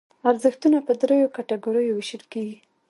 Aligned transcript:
ارزښتونه 0.29 0.77
په 0.87 0.93
دریو 1.01 1.33
کټګوریو 1.35 1.95
ویشل 1.97 2.23
کېږي. 2.31 2.57